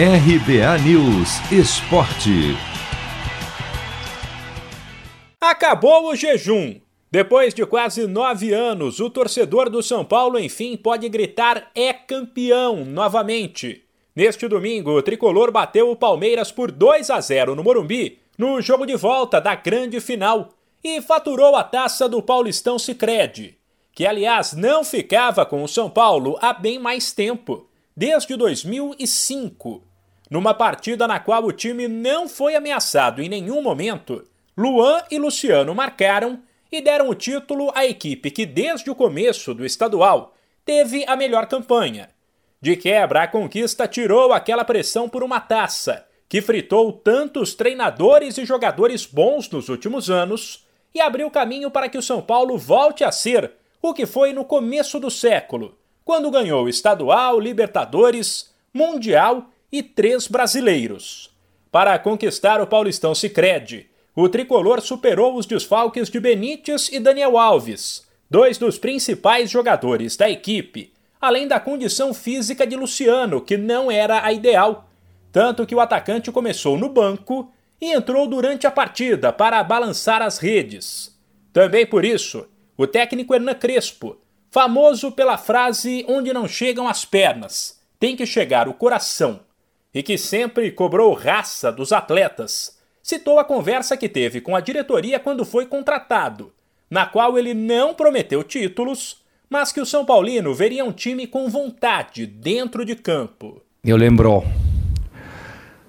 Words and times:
RBA 0.00 0.78
News 0.84 1.40
Esporte. 1.50 2.56
Acabou 5.40 6.06
o 6.06 6.14
jejum. 6.14 6.76
Depois 7.10 7.52
de 7.52 7.66
quase 7.66 8.06
nove 8.06 8.52
anos, 8.52 9.00
o 9.00 9.10
torcedor 9.10 9.68
do 9.68 9.82
São 9.82 10.04
Paulo, 10.04 10.38
enfim, 10.38 10.76
pode 10.76 11.08
gritar 11.08 11.72
é 11.74 11.92
campeão 11.92 12.84
novamente. 12.84 13.82
Neste 14.14 14.46
domingo, 14.46 14.92
o 14.92 15.02
tricolor 15.02 15.50
bateu 15.50 15.90
o 15.90 15.96
Palmeiras 15.96 16.52
por 16.52 16.70
2 16.70 17.10
a 17.10 17.20
0 17.20 17.56
no 17.56 17.64
Morumbi, 17.64 18.20
no 18.38 18.60
jogo 18.60 18.86
de 18.86 18.94
volta 18.94 19.40
da 19.40 19.56
grande 19.56 19.98
final, 19.98 20.50
e 20.84 21.02
faturou 21.02 21.56
a 21.56 21.64
taça 21.64 22.08
do 22.08 22.22
Paulistão 22.22 22.78
Sicredi, 22.78 23.58
que 23.92 24.06
aliás 24.06 24.52
não 24.52 24.84
ficava 24.84 25.44
com 25.44 25.60
o 25.64 25.68
São 25.68 25.90
Paulo 25.90 26.38
há 26.40 26.52
bem 26.52 26.78
mais 26.78 27.10
tempo, 27.10 27.66
desde 27.96 28.36
2005. 28.36 29.87
Numa 30.30 30.52
partida 30.52 31.06
na 31.06 31.18
qual 31.18 31.44
o 31.44 31.52
time 31.52 31.88
não 31.88 32.28
foi 32.28 32.54
ameaçado 32.54 33.22
em 33.22 33.28
nenhum 33.28 33.62
momento, 33.62 34.24
Luan 34.56 35.02
e 35.10 35.18
Luciano 35.18 35.74
marcaram 35.74 36.42
e 36.70 36.82
deram 36.82 37.08
o 37.08 37.14
título 37.14 37.70
à 37.74 37.86
equipe 37.86 38.30
que, 38.30 38.44
desde 38.44 38.90
o 38.90 38.94
começo 38.94 39.54
do 39.54 39.64
estadual, 39.64 40.34
teve 40.64 41.04
a 41.06 41.16
melhor 41.16 41.46
campanha. 41.46 42.10
De 42.60 42.76
quebra, 42.76 43.22
a 43.22 43.28
conquista 43.28 43.88
tirou 43.88 44.32
aquela 44.32 44.64
pressão 44.64 45.08
por 45.08 45.22
uma 45.22 45.40
taça, 45.40 46.04
que 46.28 46.42
fritou 46.42 46.92
tantos 46.92 47.54
treinadores 47.54 48.36
e 48.36 48.44
jogadores 48.44 49.06
bons 49.06 49.48
nos 49.48 49.70
últimos 49.70 50.10
anos 50.10 50.66
e 50.94 51.00
abriu 51.00 51.30
caminho 51.30 51.70
para 51.70 51.88
que 51.88 51.96
o 51.96 52.02
São 52.02 52.20
Paulo 52.20 52.58
volte 52.58 53.02
a 53.02 53.10
ser 53.10 53.52
o 53.80 53.94
que 53.94 54.04
foi 54.04 54.32
no 54.32 54.44
começo 54.44 54.98
do 55.00 55.10
século, 55.10 55.78
quando 56.04 56.30
ganhou 56.30 56.68
estadual, 56.68 57.38
Libertadores, 57.38 58.52
Mundial 58.74 59.46
e 59.70 59.82
três 59.82 60.26
brasileiros. 60.26 61.30
Para 61.70 61.98
conquistar 61.98 62.60
o 62.60 62.66
Paulistão 62.66 63.14
Sicredi, 63.14 63.88
o 64.14 64.28
tricolor 64.28 64.80
superou 64.80 65.36
os 65.36 65.46
desfalques 65.46 66.08
de 66.08 66.18
Benítez 66.18 66.88
e 66.90 66.98
Daniel 66.98 67.38
Alves, 67.38 68.06
dois 68.30 68.58
dos 68.58 68.78
principais 68.78 69.50
jogadores 69.50 70.16
da 70.16 70.28
equipe, 70.28 70.92
além 71.20 71.46
da 71.46 71.60
condição 71.60 72.12
física 72.14 72.66
de 72.66 72.76
Luciano, 72.76 73.40
que 73.40 73.56
não 73.56 73.90
era 73.90 74.24
a 74.24 74.32
ideal, 74.32 74.88
tanto 75.30 75.66
que 75.66 75.74
o 75.74 75.80
atacante 75.80 76.32
começou 76.32 76.78
no 76.78 76.88
banco 76.88 77.52
e 77.80 77.92
entrou 77.92 78.26
durante 78.26 78.66
a 78.66 78.70
partida 78.70 79.32
para 79.32 79.62
balançar 79.62 80.22
as 80.22 80.38
redes. 80.38 81.16
Também 81.52 81.86
por 81.86 82.04
isso, 82.04 82.46
o 82.76 82.86
técnico 82.86 83.34
Hernan 83.34 83.54
Crespo, 83.54 84.16
famoso 84.50 85.12
pela 85.12 85.36
frase 85.36 86.04
onde 86.08 86.32
não 86.32 86.48
chegam 86.48 86.88
as 86.88 87.04
pernas, 87.04 87.78
tem 88.00 88.16
que 88.16 88.26
chegar 88.26 88.68
o 88.68 88.74
coração, 88.74 89.40
e 89.98 90.02
que 90.04 90.16
sempre 90.16 90.70
cobrou 90.70 91.12
raça 91.12 91.72
dos 91.72 91.90
atletas, 91.90 92.78
citou 93.02 93.40
a 93.40 93.44
conversa 93.44 93.96
que 93.96 94.08
teve 94.08 94.40
com 94.40 94.54
a 94.54 94.60
diretoria 94.60 95.18
quando 95.18 95.44
foi 95.44 95.66
contratado, 95.66 96.52
na 96.88 97.04
qual 97.04 97.36
ele 97.36 97.52
não 97.52 97.92
prometeu 97.92 98.44
títulos, 98.44 99.24
mas 99.50 99.72
que 99.72 99.80
o 99.80 99.84
São 99.84 100.04
Paulino 100.04 100.54
veria 100.54 100.84
um 100.84 100.92
time 100.92 101.26
com 101.26 101.48
vontade 101.48 102.26
dentro 102.26 102.84
de 102.84 102.94
campo. 102.94 103.60
Eu 103.82 103.96
lembro 103.96 104.44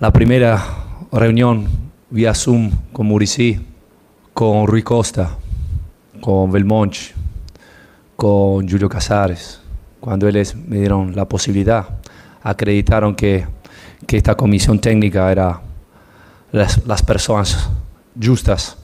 a 0.00 0.10
primeira 0.10 0.56
reunião 1.12 1.68
via 2.10 2.32
Zoom 2.32 2.70
com 2.94 3.04
Murici, 3.04 3.60
com 4.32 4.64
Rui 4.64 4.80
Costa, 4.80 5.30
com 6.22 6.48
Belmonte, 6.48 7.14
com 8.16 8.62
Julio 8.66 8.88
Casares, 8.88 9.60
quando 10.00 10.26
eles 10.26 10.54
me 10.54 10.80
deram 10.80 11.12
a 11.18 11.26
possibilidade, 11.26 11.88
acreditaram 12.42 13.12
que, 13.12 13.46
que 14.06 14.16
esta 14.16 14.34
comissão 14.34 14.78
técnica 14.78 15.30
era 15.30 15.60
las, 16.52 16.84
las 16.86 17.02
pessoas 17.02 17.70
justas 18.18 18.76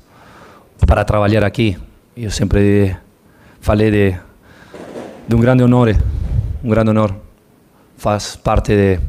para 0.86 1.04
trabalhar 1.04 1.44
aqui. 1.44 1.76
Eu 2.16 2.30
sempre 2.30 2.96
falei 3.60 3.90
de, 3.90 4.16
de 5.28 5.34
um 5.34 5.40
grande 5.40 5.62
honor, 5.62 5.94
um 6.62 6.68
grande 6.68 6.90
honor. 6.90 7.14
Faz 7.98 8.36
parte 8.36 8.74
de, 8.74 9.00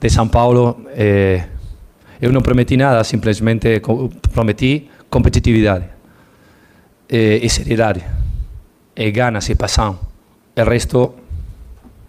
de 0.00 0.10
São 0.10 0.28
Paulo. 0.28 0.86
Eh, 0.90 1.44
eu 2.20 2.32
não 2.32 2.42
prometi 2.42 2.76
nada, 2.76 3.02
simplesmente 3.04 3.80
prometi 4.32 4.88
competitividade 5.10 5.84
eh, 7.08 7.40
e 7.42 7.48
seriedade, 7.48 8.02
e 8.96 9.10
ganas 9.10 9.48
e 9.48 9.54
paixão. 9.54 9.98
O 10.56 10.64
resto 10.64 11.14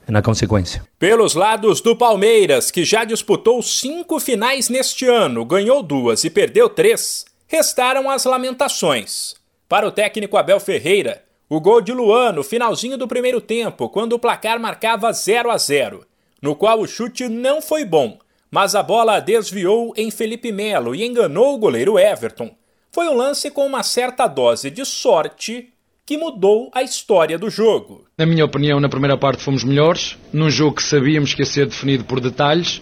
na 0.07 0.21
consequência. 0.21 0.85
Pelos 0.99 1.33
lados 1.33 1.81
do 1.81 1.95
Palmeiras, 1.95 2.71
que 2.71 2.83
já 2.83 3.03
disputou 3.03 3.61
cinco 3.61 4.19
finais 4.19 4.69
neste 4.69 5.05
ano, 5.05 5.45
ganhou 5.45 5.81
duas 5.81 6.23
e 6.23 6.29
perdeu 6.29 6.69
três, 6.69 7.25
restaram 7.47 8.09
as 8.09 8.25
lamentações. 8.25 9.35
Para 9.67 9.87
o 9.87 9.91
técnico 9.91 10.37
Abel 10.37 10.59
Ferreira, 10.59 11.23
o 11.49 11.59
gol 11.59 11.81
de 11.81 11.91
Luan 11.91 12.31
no 12.31 12.43
finalzinho 12.43 12.97
do 12.97 13.07
primeiro 13.07 13.41
tempo, 13.41 13.89
quando 13.89 14.13
o 14.13 14.19
placar 14.19 14.59
marcava 14.59 15.11
0 15.11 15.51
a 15.51 15.57
0, 15.57 16.05
no 16.41 16.55
qual 16.55 16.79
o 16.79 16.87
chute 16.87 17.27
não 17.27 17.61
foi 17.61 17.85
bom, 17.85 18.17
mas 18.49 18.75
a 18.75 18.83
bola 18.83 19.19
desviou 19.19 19.93
em 19.97 20.09
Felipe 20.09 20.51
Melo 20.51 20.95
e 20.95 21.05
enganou 21.05 21.53
o 21.53 21.57
goleiro 21.57 21.99
Everton. 21.99 22.55
Foi 22.91 23.07
um 23.07 23.13
lance 23.13 23.51
com 23.51 23.65
uma 23.65 23.83
certa 23.83 24.27
dose 24.27 24.69
de 24.69 24.85
sorte 24.85 25.73
que 26.05 26.17
mudou 26.17 26.69
a 26.71 26.83
história 26.83 27.37
do 27.37 27.49
jogo. 27.49 28.05
Na 28.15 28.27
minha 28.27 28.45
opinião, 28.45 28.79
na 28.79 28.87
primeira 28.87 29.17
parte 29.17 29.41
fomos 29.41 29.63
melhores, 29.63 30.15
num 30.31 30.51
jogo 30.51 30.75
que 30.75 30.83
sabíamos 30.83 31.33
que 31.33 31.41
ia 31.41 31.45
ser 31.47 31.65
definido 31.65 32.03
por 32.03 32.19
detalhes 32.19 32.79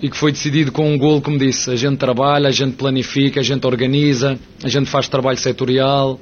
e 0.00 0.10
que 0.10 0.16
foi 0.16 0.32
decidido 0.32 0.72
com 0.72 0.92
um 0.92 0.98
gol, 0.98 1.22
como 1.22 1.38
disse. 1.38 1.70
A 1.70 1.76
gente 1.76 1.98
trabalha, 1.98 2.48
a 2.48 2.50
gente 2.50 2.74
planifica, 2.74 3.38
a 3.38 3.42
gente 3.44 3.64
organiza, 3.64 4.36
a 4.64 4.68
gente 4.68 4.90
faz 4.90 5.06
trabalho 5.06 5.38
setorial, 5.38 6.18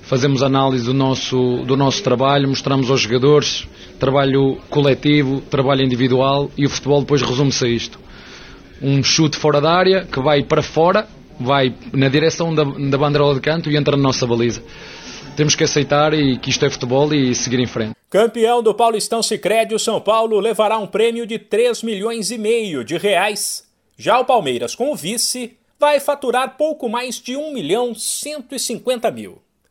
fazemos 0.00 0.42
análise 0.42 0.86
do 0.86 0.94
nosso, 0.94 1.64
do 1.66 1.76
nosso 1.76 2.02
trabalho, 2.02 2.48
mostramos 2.48 2.90
aos 2.90 3.02
jogadores 3.02 3.68
trabalho 3.98 4.56
coletivo, 4.70 5.42
trabalho 5.42 5.84
individual 5.84 6.50
e 6.56 6.64
o 6.64 6.70
futebol 6.70 7.00
depois 7.00 7.20
resume-se 7.20 7.66
a 7.66 7.68
isto. 7.68 8.00
Um 8.80 9.02
chute 9.02 9.36
fora 9.36 9.60
da 9.60 9.70
área 9.70 10.06
que 10.06 10.18
vai 10.18 10.42
para 10.42 10.62
fora, 10.62 11.06
vai 11.38 11.74
na 11.92 12.08
direção 12.08 12.54
da, 12.54 12.64
da 12.64 12.96
bandeira 12.96 13.34
de 13.34 13.40
canto 13.40 13.70
e 13.70 13.76
entra 13.76 13.98
na 13.98 14.02
nossa 14.02 14.26
baliza 14.26 14.62
temos 15.40 15.54
que 15.54 15.64
aceitar 15.64 16.12
e 16.12 16.38
que 16.38 16.50
isto 16.50 16.66
é 16.66 16.70
futebol 16.70 17.14
e 17.14 17.34
seguir 17.34 17.58
em 17.58 17.66
frente. 17.66 17.96
Campeão 18.10 18.62
do 18.62 18.74
Paulistão 18.74 19.22
Sicredi, 19.22 19.74
o 19.74 19.78
São 19.78 19.98
Paulo 19.98 20.38
levará 20.38 20.76
um 20.76 20.86
prêmio 20.86 21.26
de 21.26 21.38
3 21.38 21.82
milhões 21.82 22.30
e 22.30 22.36
meio 22.36 22.84
de 22.84 22.98
reais. 22.98 23.66
Já 23.96 24.20
o 24.20 24.24
Palmeiras, 24.26 24.74
com 24.74 24.92
o 24.92 24.94
vice, 24.94 25.56
vai 25.78 25.98
faturar 25.98 26.58
pouco 26.58 26.90
mais 26.90 27.14
de 27.18 27.38
1 27.38 27.54
milhão 27.54 27.94
150 27.94 29.10
mil. 29.10 29.40